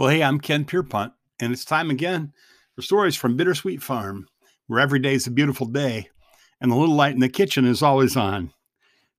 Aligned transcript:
Well, 0.00 0.08
hey, 0.08 0.22
I'm 0.22 0.40
Ken 0.40 0.64
Pierpont, 0.64 1.12
and 1.40 1.52
it's 1.52 1.66
time 1.66 1.90
again 1.90 2.32
for 2.74 2.80
stories 2.80 3.16
from 3.16 3.36
Bittersweet 3.36 3.82
Farm, 3.82 4.28
where 4.66 4.80
every 4.80 4.98
day 4.98 5.12
is 5.12 5.26
a 5.26 5.30
beautiful 5.30 5.66
day 5.66 6.08
and 6.58 6.72
the 6.72 6.74
little 6.74 6.94
light 6.94 7.12
in 7.12 7.20
the 7.20 7.28
kitchen 7.28 7.66
is 7.66 7.82
always 7.82 8.16
on. 8.16 8.50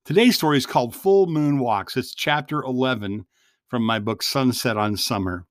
Today's 0.04 0.34
story 0.34 0.56
is 0.56 0.66
called 0.66 0.96
Full 0.96 1.28
Moon 1.28 1.60
Walks. 1.60 1.96
It's 1.96 2.16
chapter 2.16 2.64
11 2.64 3.26
from 3.68 3.84
my 3.84 4.00
book 4.00 4.24
Sunset 4.24 4.76
on 4.76 4.96
Summer. 4.96 5.46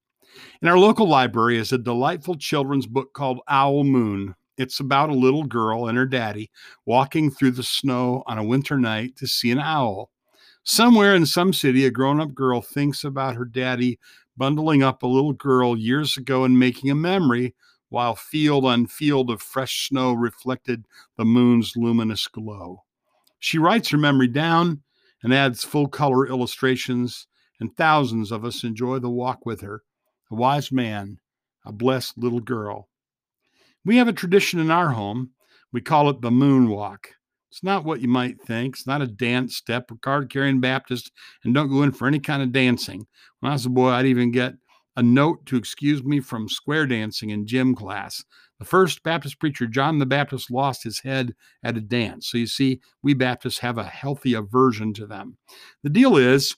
In 0.61 0.67
our 0.67 0.77
local 0.77 1.07
library 1.07 1.57
is 1.57 1.71
a 1.71 1.77
delightful 1.77 2.35
children's 2.35 2.85
book 2.85 3.13
called 3.13 3.39
Owl 3.47 3.85
Moon. 3.85 4.35
It's 4.57 4.81
about 4.81 5.11
a 5.11 5.13
little 5.13 5.45
girl 5.45 5.87
and 5.87 5.97
her 5.97 6.05
daddy 6.05 6.51
walking 6.85 7.31
through 7.31 7.51
the 7.51 7.63
snow 7.63 8.23
on 8.27 8.37
a 8.37 8.43
winter 8.43 8.77
night 8.77 9.15
to 9.15 9.27
see 9.27 9.49
an 9.49 9.59
owl. 9.59 10.11
Somewhere 10.63 11.15
in 11.15 11.25
some 11.25 11.53
city, 11.53 11.85
a 11.85 11.89
grown 11.89 12.19
up 12.19 12.35
girl 12.35 12.61
thinks 12.61 13.03
about 13.03 13.35
her 13.35 13.45
daddy 13.45 13.97
bundling 14.41 14.81
up 14.81 15.03
a 15.03 15.07
little 15.07 15.33
girl 15.33 15.77
years 15.77 16.17
ago 16.17 16.43
and 16.43 16.57
making 16.57 16.89
a 16.89 16.95
memory 16.95 17.53
while 17.89 18.15
field 18.15 18.65
on 18.65 18.87
field 18.87 19.29
of 19.29 19.39
fresh 19.39 19.87
snow 19.87 20.13
reflected 20.13 20.83
the 21.15 21.23
moon's 21.23 21.73
luminous 21.75 22.25
glow. 22.25 22.81
She 23.37 23.59
writes 23.59 23.89
her 23.89 23.99
memory 23.99 24.29
down 24.29 24.81
and 25.21 25.31
adds 25.31 25.63
full 25.63 25.87
color 25.87 26.27
illustrations, 26.27 27.27
and 27.59 27.77
thousands 27.77 28.31
of 28.31 28.43
us 28.43 28.63
enjoy 28.63 28.97
the 28.97 29.11
walk 29.11 29.45
with 29.45 29.61
her. 29.61 29.83
A 30.31 30.35
wise 30.35 30.71
man, 30.71 31.19
a 31.63 31.71
blessed 31.71 32.17
little 32.17 32.39
girl. 32.39 32.89
We 33.85 33.97
have 33.97 34.07
a 34.07 34.13
tradition 34.13 34.59
in 34.59 34.71
our 34.71 34.89
home. 34.89 35.33
We 35.71 35.81
call 35.81 36.09
it 36.09 36.21
the 36.21 36.31
moon 36.31 36.67
walk. 36.67 37.09
It's 37.51 37.63
not 37.63 37.83
what 37.83 37.99
you 37.99 38.07
might 38.07 38.41
think. 38.41 38.75
It's 38.75 38.87
not 38.87 39.01
a 39.01 39.07
dance 39.07 39.57
step 39.57 39.91
or 39.91 39.97
card 39.97 40.29
carrying 40.29 40.61
Baptist, 40.61 41.11
and 41.43 41.53
don't 41.53 41.69
go 41.69 41.83
in 41.83 41.91
for 41.91 42.07
any 42.07 42.19
kind 42.19 42.41
of 42.41 42.53
dancing. 42.53 43.05
When 43.39 43.51
I 43.51 43.55
was 43.55 43.65
a 43.65 43.69
boy, 43.69 43.89
I'd 43.89 44.05
even 44.05 44.31
get 44.31 44.53
a 44.95 45.03
note 45.03 45.45
to 45.47 45.57
excuse 45.57 46.03
me 46.03 46.21
from 46.21 46.47
square 46.47 46.85
dancing 46.87 47.29
in 47.29 47.45
gym 47.45 47.75
class. 47.75 48.23
The 48.59 48.65
first 48.65 49.03
Baptist 49.03 49.39
preacher, 49.39 49.67
John 49.67 49.99
the 49.99 50.05
Baptist, 50.05 50.49
lost 50.49 50.83
his 50.83 50.99
head 50.99 51.33
at 51.63 51.75
a 51.75 51.81
dance. 51.81 52.29
So 52.29 52.37
you 52.37 52.47
see, 52.47 52.79
we 53.03 53.13
Baptists 53.13 53.59
have 53.59 53.77
a 53.77 53.83
healthy 53.83 54.33
aversion 54.33 54.93
to 54.93 55.05
them. 55.05 55.37
The 55.83 55.89
deal 55.89 56.15
is, 56.15 56.55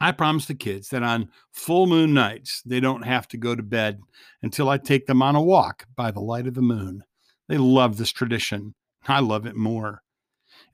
I 0.00 0.12
promise 0.12 0.46
the 0.46 0.54
kids 0.54 0.88
that 0.90 1.02
on 1.02 1.30
full 1.52 1.86
moon 1.86 2.14
nights, 2.14 2.62
they 2.64 2.80
don't 2.80 3.02
have 3.02 3.28
to 3.28 3.36
go 3.36 3.54
to 3.54 3.62
bed 3.62 4.00
until 4.42 4.68
I 4.68 4.78
take 4.78 5.06
them 5.06 5.20
on 5.20 5.36
a 5.36 5.42
walk 5.42 5.86
by 5.94 6.10
the 6.10 6.20
light 6.20 6.46
of 6.46 6.54
the 6.54 6.62
moon. 6.62 7.02
They 7.48 7.58
love 7.58 7.96
this 7.96 8.12
tradition. 8.12 8.74
I 9.08 9.20
love 9.20 9.46
it 9.46 9.56
more. 9.56 10.02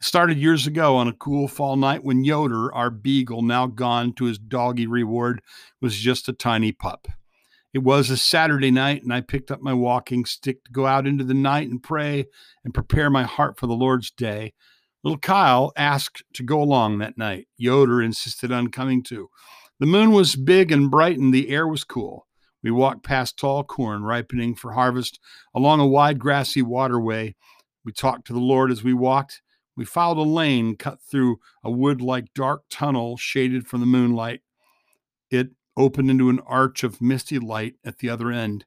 Started 0.02 0.36
years 0.36 0.66
ago 0.66 0.96
on 0.96 1.06
a 1.06 1.12
cool 1.12 1.46
fall 1.46 1.76
night 1.76 2.02
when 2.02 2.24
Yoder, 2.24 2.74
our 2.74 2.90
beagle, 2.90 3.40
now 3.40 3.68
gone 3.68 4.12
to 4.14 4.24
his 4.24 4.36
doggy 4.36 4.84
reward, 4.84 5.40
was 5.80 5.96
just 5.96 6.28
a 6.28 6.32
tiny 6.32 6.72
pup. 6.72 7.06
It 7.72 7.84
was 7.84 8.10
a 8.10 8.16
Saturday 8.16 8.72
night, 8.72 9.04
and 9.04 9.14
I 9.14 9.20
picked 9.20 9.52
up 9.52 9.62
my 9.62 9.72
walking 9.72 10.24
stick 10.24 10.64
to 10.64 10.72
go 10.72 10.86
out 10.86 11.06
into 11.06 11.22
the 11.22 11.34
night 11.34 11.70
and 11.70 11.80
pray 11.80 12.26
and 12.64 12.74
prepare 12.74 13.10
my 13.10 13.22
heart 13.22 13.60
for 13.60 13.68
the 13.68 13.74
Lord's 13.74 14.10
day. 14.10 14.54
Little 15.04 15.20
Kyle 15.20 15.72
asked 15.76 16.24
to 16.34 16.42
go 16.42 16.60
along 16.60 16.98
that 16.98 17.16
night. 17.16 17.46
Yoder 17.56 18.02
insisted 18.02 18.50
on 18.50 18.72
coming 18.72 19.04
too. 19.04 19.30
The 19.78 19.86
moon 19.86 20.10
was 20.10 20.34
big 20.34 20.72
and 20.72 20.90
bright, 20.90 21.16
and 21.16 21.32
the 21.32 21.48
air 21.48 21.68
was 21.68 21.84
cool. 21.84 22.26
We 22.60 22.72
walked 22.72 23.04
past 23.04 23.38
tall 23.38 23.62
corn 23.62 24.02
ripening 24.02 24.56
for 24.56 24.72
harvest 24.72 25.20
along 25.54 25.78
a 25.78 25.86
wide 25.86 26.18
grassy 26.18 26.60
waterway. 26.60 27.36
We 27.84 27.92
talked 27.92 28.26
to 28.26 28.32
the 28.32 28.40
Lord 28.40 28.72
as 28.72 28.82
we 28.82 28.94
walked. 28.94 29.42
We 29.76 29.84
followed 29.84 30.18
a 30.18 30.28
lane 30.28 30.76
cut 30.76 30.98
through 31.00 31.38
a 31.64 31.70
wood 31.70 32.00
like 32.00 32.34
dark 32.34 32.64
tunnel 32.70 33.16
shaded 33.16 33.66
from 33.66 33.80
the 33.80 33.86
moonlight. 33.86 34.40
It 35.30 35.50
opened 35.76 36.10
into 36.10 36.28
an 36.28 36.40
arch 36.40 36.84
of 36.84 37.00
misty 37.00 37.38
light 37.38 37.76
at 37.84 37.98
the 37.98 38.10
other 38.10 38.30
end. 38.30 38.66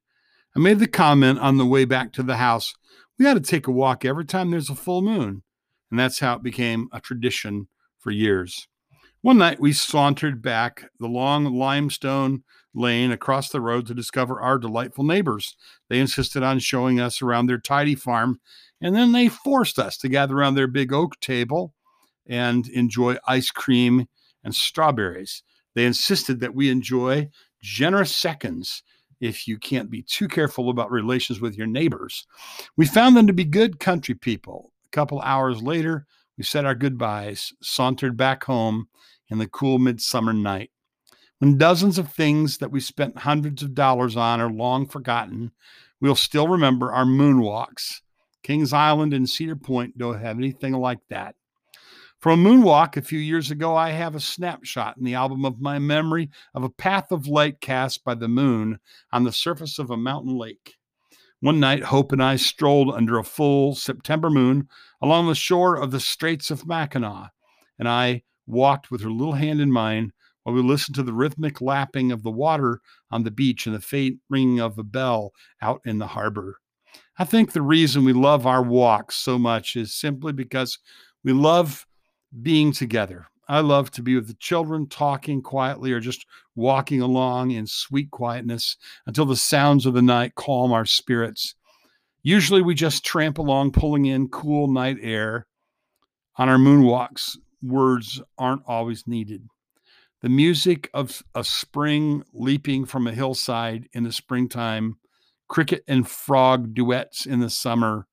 I 0.55 0.59
made 0.59 0.79
the 0.79 0.87
comment 0.87 1.39
on 1.39 1.57
the 1.57 1.65
way 1.65 1.85
back 1.85 2.13
to 2.13 2.23
the 2.23 2.37
house 2.37 2.73
we 3.17 3.25
ought 3.25 3.35
to 3.35 3.39
take 3.39 3.67
a 3.67 3.71
walk 3.71 4.03
every 4.03 4.25
time 4.25 4.51
there's 4.51 4.69
a 4.69 4.75
full 4.75 5.01
moon. 5.01 5.43
And 5.89 5.99
that's 5.99 6.19
how 6.19 6.35
it 6.35 6.43
became 6.43 6.89
a 6.91 6.99
tradition 6.99 7.67
for 7.99 8.11
years. 8.11 8.67
One 9.25 9.39
night 9.39 9.59
we 9.59 9.73
sauntered 9.73 10.43
back 10.43 10.91
the 10.99 11.07
long 11.07 11.45
limestone 11.45 12.43
lane 12.75 13.11
across 13.11 13.49
the 13.49 13.59
road 13.59 13.87
to 13.87 13.95
discover 13.95 14.39
our 14.39 14.59
delightful 14.59 15.03
neighbors. 15.03 15.57
They 15.89 15.99
insisted 15.99 16.43
on 16.43 16.59
showing 16.59 16.99
us 16.99 17.23
around 17.23 17.47
their 17.47 17.57
tidy 17.57 17.95
farm 17.95 18.39
and 18.79 18.95
then 18.95 19.13
they 19.13 19.29
forced 19.29 19.79
us 19.79 19.97
to 19.97 20.09
gather 20.09 20.37
around 20.37 20.53
their 20.53 20.67
big 20.67 20.93
oak 20.93 21.19
table 21.21 21.73
and 22.27 22.67
enjoy 22.67 23.17
ice 23.27 23.49
cream 23.49 24.07
and 24.43 24.53
strawberries. 24.53 25.41
They 25.73 25.87
insisted 25.87 26.39
that 26.41 26.53
we 26.53 26.69
enjoy 26.69 27.31
generous 27.63 28.15
seconds 28.15 28.83
if 29.19 29.47
you 29.47 29.57
can't 29.57 29.89
be 29.89 30.03
too 30.03 30.27
careful 30.27 30.69
about 30.69 30.91
relations 30.91 31.41
with 31.41 31.57
your 31.57 31.65
neighbors. 31.65 32.27
We 32.77 32.85
found 32.85 33.17
them 33.17 33.25
to 33.25 33.33
be 33.33 33.43
good 33.43 33.79
country 33.79 34.13
people. 34.13 34.71
A 34.85 34.89
couple 34.91 35.19
hours 35.21 35.63
later, 35.63 36.05
we 36.37 36.43
said 36.43 36.65
our 36.65 36.75
goodbyes, 36.75 37.53
sauntered 37.61 38.17
back 38.17 38.43
home 38.43 38.87
in 39.29 39.37
the 39.37 39.47
cool 39.47 39.79
midsummer 39.79 40.33
night. 40.33 40.71
When 41.39 41.57
dozens 41.57 41.97
of 41.97 42.11
things 42.11 42.59
that 42.59 42.71
we 42.71 42.79
spent 42.79 43.19
hundreds 43.19 43.61
of 43.61 43.75
dollars 43.75 44.15
on 44.15 44.39
are 44.39 44.49
long 44.49 44.87
forgotten, 44.87 45.51
we'll 45.99 46.15
still 46.15 46.47
remember 46.47 46.91
our 46.91 47.05
moonwalks 47.05 48.01
Kings 48.45 48.73
Island 48.73 49.11
and 49.11 49.27
Cedar 49.27 49.55
Point 49.55 49.97
don't 49.97 50.19
have 50.19 50.37
anything 50.37 50.73
like 50.73 50.99
that. 51.09 51.35
From 52.19 52.45
a 52.45 52.49
moonwalk 52.49 52.95
a 52.95 53.01
few 53.01 53.17
years 53.17 53.49
ago, 53.49 53.75
I 53.75 53.89
have 53.89 54.13
a 54.13 54.19
snapshot 54.19 54.97
in 54.97 55.03
the 55.03 55.15
album 55.15 55.45
of 55.45 55.59
my 55.59 55.79
memory 55.79 56.29
of 56.53 56.63
a 56.63 56.69
path 56.69 57.11
of 57.11 57.27
light 57.27 57.59
cast 57.59 58.03
by 58.03 58.13
the 58.13 58.27
moon 58.27 58.79
on 59.11 59.23
the 59.23 59.31
surface 59.31 59.79
of 59.79 59.89
a 59.89 59.97
mountain 59.97 60.37
lake. 60.37 60.75
One 61.39 61.59
night, 61.59 61.83
Hope 61.83 62.11
and 62.11 62.23
I 62.23 62.35
strolled 62.35 62.93
under 62.93 63.17
a 63.17 63.23
full 63.23 63.73
September 63.73 64.29
moon 64.29 64.69
along 65.01 65.27
the 65.27 65.35
shore 65.35 65.75
of 65.75 65.89
the 65.89 65.99
Straits 65.99 66.51
of 66.51 66.67
Mackinac, 66.67 67.31
and 67.79 67.87
I 67.89 68.23
walked 68.47 68.91
with 68.91 69.01
her 69.01 69.09
little 69.09 69.33
hand 69.33 69.61
in 69.61 69.71
mine 69.71 70.11
while 70.43 70.55
we 70.55 70.61
listened 70.61 70.95
to 70.95 71.03
the 71.03 71.13
rhythmic 71.13 71.61
lapping 71.61 72.11
of 72.11 72.23
the 72.23 72.31
water 72.31 72.79
on 73.11 73.23
the 73.23 73.31
beach 73.31 73.65
and 73.65 73.75
the 73.75 73.81
faint 73.81 74.19
ringing 74.29 74.59
of 74.59 74.77
a 74.77 74.83
bell 74.83 75.33
out 75.61 75.81
in 75.85 75.97
the 75.97 76.07
harbor. 76.07 76.59
I 77.17 77.23
think 77.25 77.51
the 77.51 77.61
reason 77.61 78.05
we 78.05 78.13
love 78.13 78.45
our 78.45 78.61
walks 78.61 79.15
so 79.15 79.39
much 79.39 79.75
is 79.75 79.93
simply 79.93 80.33
because 80.33 80.77
we 81.23 81.33
love 81.33 81.85
being 82.41 82.71
together. 82.71 83.25
I 83.47 83.59
love 83.59 83.91
to 83.91 84.01
be 84.01 84.15
with 84.15 84.27
the 84.27 84.35
children, 84.35 84.87
talking 84.87 85.41
quietly 85.41 85.91
or 85.91 85.99
just 85.99 86.25
walking 86.55 87.01
along 87.01 87.51
in 87.51 87.67
sweet 87.67 88.11
quietness 88.11 88.77
until 89.05 89.25
the 89.25 89.35
sounds 89.35 89.85
of 89.85 89.93
the 89.93 90.01
night 90.01 90.35
calm 90.35 90.71
our 90.71 90.85
spirits. 90.85 91.55
Usually 92.23 92.61
we 92.61 92.73
just 92.73 93.05
tramp 93.05 93.37
along, 93.37 93.71
pulling 93.71 94.05
in 94.05 94.29
cool 94.29 94.67
night 94.67 94.97
air. 95.01 95.47
On 96.37 96.49
our 96.49 96.57
moonwalks, 96.57 97.37
words 97.61 98.21
aren't 98.37 98.63
always 98.65 99.07
needed. 99.07 99.47
The 100.21 100.29
music 100.29 100.89
of 100.93 101.23
a 101.33 101.43
spring 101.43 102.23
leaping 102.33 102.85
from 102.85 103.07
a 103.07 103.13
hillside 103.13 103.87
in 103.93 104.03
the 104.03 104.11
springtime 104.11 104.97
cricket 105.47 105.83
and 105.87 106.07
frog 106.07 106.73
duets 106.73 107.25
in 107.25 107.39
the 107.39 107.49
summer, 107.49 108.07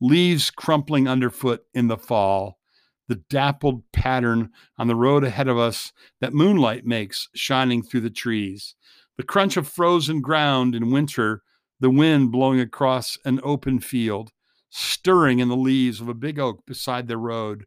leaves 0.00 0.50
crumpling 0.50 1.08
underfoot 1.08 1.64
in 1.72 1.88
the 1.88 1.96
fall, 1.96 2.58
the 3.08 3.22
dappled 3.30 3.82
pattern 3.92 4.50
on 4.78 4.88
the 4.88 4.96
road 4.96 5.24
ahead 5.24 5.48
of 5.48 5.58
us 5.58 5.92
that 6.20 6.34
moonlight 6.34 6.84
makes 6.84 7.28
shining 7.34 7.82
through 7.82 8.00
the 8.00 8.10
trees, 8.10 8.74
the 9.16 9.22
crunch 9.22 9.56
of 9.56 9.66
frozen 9.66 10.20
ground 10.20 10.74
in 10.74 10.90
winter, 10.90 11.42
the 11.80 11.90
wind 11.90 12.30
blowing 12.30 12.60
across 12.60 13.16
an 13.24 13.40
open 13.42 13.78
field, 13.78 14.32
stirring 14.70 15.38
in 15.38 15.48
the 15.48 15.56
leaves 15.56 16.00
of 16.00 16.08
a 16.08 16.14
big 16.14 16.38
oak 16.38 16.64
beside 16.66 17.08
the 17.08 17.16
road, 17.16 17.64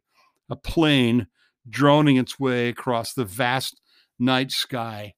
a 0.50 0.56
plane 0.56 1.28
droning 1.68 2.16
its 2.16 2.38
way 2.38 2.68
across 2.68 3.14
the 3.14 3.24
vast 3.24 3.80
night 4.18 4.50
sky, 4.50 5.14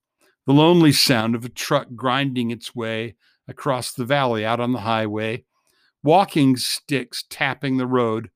the 0.47 0.53
lonely 0.53 0.93
sound 0.93 1.35
of 1.35 1.45
a 1.45 1.49
truck 1.49 1.89
grinding 1.97 2.51
its 2.51 2.75
way 2.75 3.17
across 3.49 3.93
the 3.93 4.05
valley 4.05 4.45
out 4.45 4.61
on 4.61 4.73
the 4.73 4.81
highway, 4.81 5.45
walking 6.03 6.57
sticks 6.57 7.25
tapping 7.29 7.77
the 7.77 7.87
road, 7.87 8.31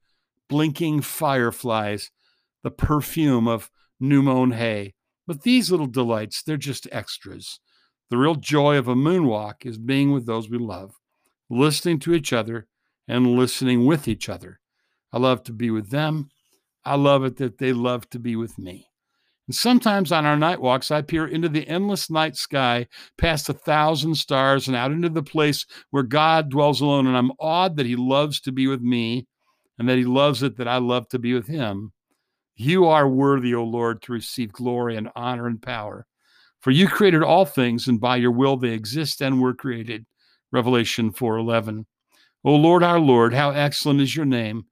blinking 0.48 1.00
fireflies, 1.00 2.10
the 2.62 2.70
perfume 2.70 3.46
of 3.46 3.70
new 4.00 4.22
mown 4.22 4.52
hay. 4.52 4.94
But 5.26 5.42
these 5.42 5.70
little 5.70 5.86
delights, 5.86 6.42
they're 6.42 6.56
just 6.56 6.88
extras. 6.92 7.60
The 8.10 8.16
real 8.16 8.36
joy 8.36 8.76
of 8.78 8.86
a 8.86 8.94
moonwalk 8.94 9.66
is 9.66 9.78
being 9.78 10.12
with 10.12 10.26
those 10.26 10.48
we 10.48 10.58
love, 10.58 10.94
listening 11.50 11.98
to 12.00 12.14
each 12.14 12.32
other 12.32 12.68
and 13.08 13.36
listening 13.36 13.84
with 13.84 14.06
each 14.06 14.28
other. 14.28 14.60
I 15.12 15.18
love 15.18 15.42
to 15.44 15.52
be 15.52 15.70
with 15.70 15.90
them. 15.90 16.30
I 16.86 16.94
love 16.94 17.24
it 17.24 17.36
that 17.36 17.58
they 17.58 17.72
love 17.72 18.08
to 18.10 18.18
be 18.18 18.36
with 18.36 18.58
me. 18.58 18.88
And 19.46 19.54
sometimes 19.54 20.10
on 20.10 20.26
our 20.26 20.36
night 20.36 20.60
walks, 20.60 20.90
I 20.90 21.02
peer 21.02 21.26
into 21.26 21.48
the 21.48 21.66
endless 21.68 22.10
night 22.10 22.36
sky, 22.36 22.86
past 23.16 23.48
a 23.48 23.52
thousand 23.52 24.16
stars, 24.16 24.66
and 24.66 24.76
out 24.76 24.90
into 24.90 25.08
the 25.08 25.22
place 25.22 25.66
where 25.90 26.02
God 26.02 26.48
dwells 26.48 26.80
alone. 26.80 27.06
And 27.06 27.16
I'm 27.16 27.32
awed 27.38 27.76
that 27.76 27.86
He 27.86 27.96
loves 27.96 28.40
to 28.42 28.52
be 28.52 28.66
with 28.66 28.80
me 28.80 29.26
and 29.78 29.88
that 29.88 29.98
He 29.98 30.04
loves 30.04 30.42
it 30.42 30.56
that 30.56 30.68
I 30.68 30.78
love 30.78 31.08
to 31.10 31.18
be 31.18 31.34
with 31.34 31.46
Him. 31.46 31.92
You 32.56 32.86
are 32.86 33.08
worthy, 33.08 33.54
O 33.54 33.62
Lord, 33.64 34.02
to 34.02 34.12
receive 34.12 34.52
glory 34.52 34.96
and 34.96 35.10
honor 35.14 35.46
and 35.46 35.60
power. 35.60 36.06
For 36.60 36.70
you 36.70 36.88
created 36.88 37.22
all 37.22 37.44
things, 37.44 37.86
and 37.86 38.00
by 38.00 38.16
your 38.16 38.32
will 38.32 38.56
they 38.56 38.70
exist 38.70 39.20
and 39.20 39.40
were 39.40 39.54
created. 39.54 40.06
Revelation 40.50 41.12
4:11. 41.12 41.84
O 42.44 42.54
Lord 42.56 42.82
our 42.82 42.98
Lord, 42.98 43.34
how 43.34 43.50
excellent 43.50 44.00
is 44.00 44.16
your 44.16 44.24
name 44.24 44.64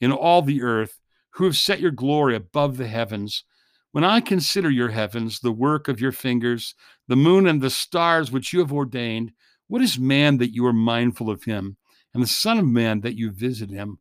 in 0.00 0.12
all 0.12 0.42
the 0.42 0.62
earth, 0.62 0.98
who 1.30 1.44
have 1.44 1.56
set 1.56 1.80
your 1.80 1.90
glory 1.90 2.34
above 2.34 2.76
the 2.76 2.88
heavens. 2.88 3.44
When 3.92 4.04
I 4.04 4.20
consider 4.20 4.70
your 4.70 4.90
heavens, 4.90 5.40
the 5.40 5.52
work 5.52 5.88
of 5.88 6.00
your 6.00 6.12
fingers, 6.12 6.74
the 7.06 7.16
moon 7.16 7.46
and 7.46 7.60
the 7.60 7.70
stars 7.70 8.30
which 8.30 8.52
you 8.52 8.60
have 8.60 8.72
ordained, 8.72 9.32
what 9.66 9.82
is 9.82 9.98
man 9.98 10.38
that 10.38 10.54
you 10.54 10.66
are 10.66 10.72
mindful 10.72 11.30
of 11.30 11.44
him, 11.44 11.76
and 12.14 12.22
the 12.22 12.26
Son 12.26 12.58
of 12.58 12.66
Man 12.66 13.00
that 13.02 13.16
you 13.16 13.30
visit 13.30 13.70
him? 13.70 13.98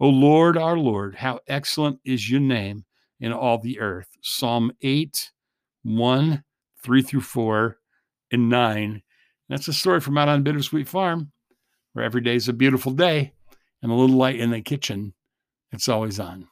O 0.00 0.08
Lord, 0.08 0.56
our 0.56 0.76
Lord, 0.76 1.16
how 1.16 1.40
excellent 1.46 2.00
is 2.04 2.30
your 2.30 2.40
name 2.40 2.84
in 3.20 3.32
all 3.32 3.58
the 3.58 3.78
earth. 3.80 4.08
Psalm 4.20 4.72
8, 4.82 5.30
1, 5.84 6.44
3 6.82 7.02
through 7.02 7.20
4, 7.20 7.78
and 8.32 8.48
9. 8.48 9.02
That's 9.48 9.68
a 9.68 9.72
story 9.72 10.00
from 10.00 10.18
out 10.18 10.28
on 10.28 10.42
Bittersweet 10.42 10.88
Farm, 10.88 11.30
where 11.92 12.04
every 12.04 12.20
day 12.20 12.34
is 12.34 12.48
a 12.48 12.52
beautiful 12.52 12.92
day 12.92 13.32
and 13.82 13.92
a 13.92 13.94
little 13.94 14.16
light 14.16 14.40
in 14.40 14.50
the 14.50 14.60
kitchen. 14.60 15.14
It's 15.70 15.88
always 15.88 16.18
on. 16.18 16.48